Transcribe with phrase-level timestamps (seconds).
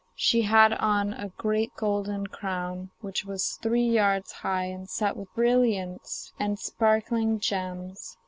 [0.15, 5.31] She had on a great golden crown which was three yards high and set with
[5.35, 8.17] brilliants and sparkling gems.